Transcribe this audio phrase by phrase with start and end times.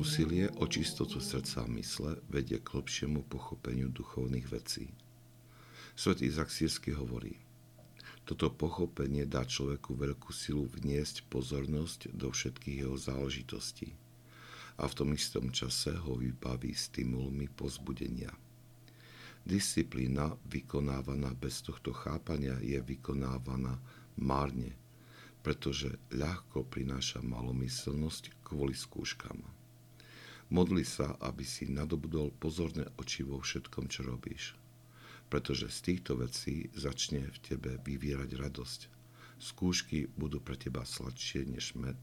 [0.00, 4.88] Úsilie o čistotu srdca a mysle vedie k lepšiemu pochopeniu duchovných vecí.
[5.92, 6.48] Svetý Izak
[6.96, 7.36] hovorí,
[8.24, 13.92] toto pochopenie dá človeku veľkú silu vniesť pozornosť do všetkých jeho záležitostí
[14.80, 18.32] a v tom istom čase ho vybaví stimulmi pozbudenia.
[19.44, 23.76] Disciplína vykonávaná bez tohto chápania je vykonávaná
[24.16, 24.72] márne,
[25.44, 29.59] pretože ľahko prináša malomyselnosť kvôli skúškam.
[30.50, 34.58] Modli sa, aby si nadobudol pozorné oči vo všetkom, čo robíš.
[35.30, 38.80] Pretože z týchto vecí začne v tebe vyvierať radosť.
[39.38, 41.96] Skúšky budú pre teba sladšie než med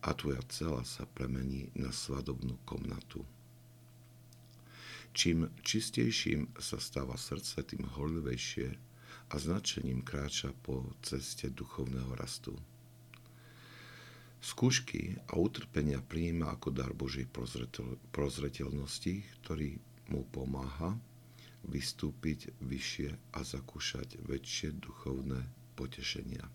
[0.00, 3.26] a tvoja cela sa premení na svadobnú komnatu.
[5.10, 8.70] Čím čistejším sa stáva srdce, tým horlivejšie
[9.30, 12.54] a značením kráča po ceste duchovného rastu.
[14.40, 17.28] Skúšky a utrpenia prijíma ako dar Božej
[18.08, 19.76] prozreteľnosti, ktorý
[20.08, 20.96] mu pomáha
[21.68, 25.44] vystúpiť vyššie a zakúšať väčšie duchovné
[25.76, 26.48] potešenia.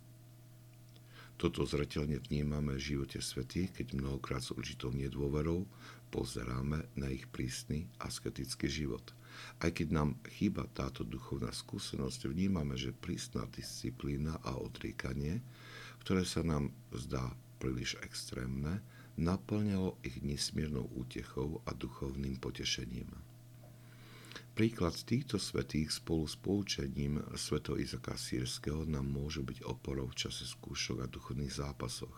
[1.35, 5.67] Toto zretelne vnímame v živote svetých, keď mnohokrát s určitou nedôverou
[6.09, 9.03] pozeráme na ich prísny asketický život.
[9.59, 15.43] Aj keď nám chýba táto duchovná skúsenosť, vnímame, že prísna disciplína a odriekanie,
[16.07, 18.83] ktoré sa nám zdá príliš extrémne,
[19.15, 23.07] naplňalo ich nesmiernou útechou a duchovným potešením.
[24.55, 30.47] Príklad týchto svetých spolu s poučením sveto Izaka Sírskeho nám môže byť oporou v čase
[30.47, 32.15] skúšok a duchovných zápasoch.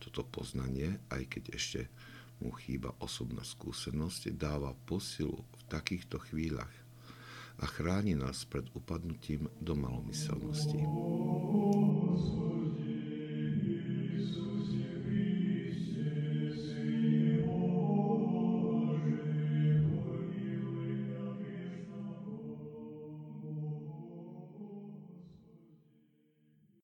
[0.00, 1.80] Toto poznanie, aj keď ešte
[2.40, 6.72] mu chýba osobná skúsenosť, dáva posilu v takýchto chvíľach
[7.60, 10.80] a chráni nás pred upadnutím do malomyselnosti.